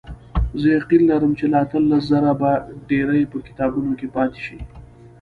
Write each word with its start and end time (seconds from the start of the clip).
زه 0.59 0.67
یقین 0.79 1.01
لرم 1.11 1.31
چې 1.39 1.45
له 1.51 1.57
اتلس 1.63 2.03
زره 2.11 2.31
به 2.39 2.51
ډېرې 2.89 3.21
په 3.31 3.37
کتابونو 3.47 3.91
کې 3.99 4.07
پاتې 4.15 4.39
شي. 4.45 4.57